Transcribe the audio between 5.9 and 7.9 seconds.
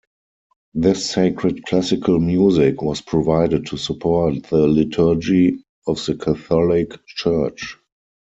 the Catholic Church.